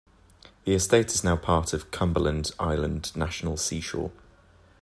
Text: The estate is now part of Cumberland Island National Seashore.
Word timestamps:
The 0.65 0.73
estate 0.73 1.13
is 1.13 1.23
now 1.23 1.35
part 1.35 1.73
of 1.73 1.91
Cumberland 1.91 2.53
Island 2.59 3.15
National 3.15 3.55
Seashore. 3.55 4.09